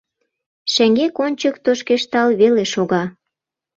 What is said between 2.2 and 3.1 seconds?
веле шога.